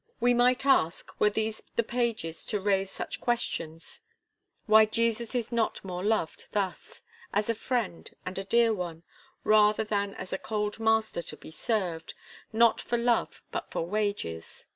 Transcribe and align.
We 0.19 0.33
might 0.33 0.65
ask, 0.65 1.11
were 1.19 1.29
these 1.29 1.61
the 1.75 1.83
pages 1.83 2.43
to 2.47 2.59
raise 2.59 2.89
such 2.89 3.21
questions, 3.21 4.01
why 4.65 4.85
Jesus 4.87 5.35
is 5.35 5.51
not 5.51 5.85
more 5.85 6.03
loved 6.03 6.47
thus 6.53 7.03
as 7.31 7.49
a 7.49 7.53
friend, 7.53 8.09
and 8.25 8.39
a 8.39 8.43
dear 8.43 8.73
one, 8.73 9.03
rather 9.43 9.83
than 9.83 10.15
as 10.15 10.33
a 10.33 10.39
cold 10.39 10.79
master 10.79 11.21
to 11.21 11.37
be 11.37 11.51
served, 11.51 12.15
not 12.51 12.81
for 12.81 12.97
love, 12.97 13.43
but 13.51 13.69
for 13.69 13.85
wages. 13.85 14.65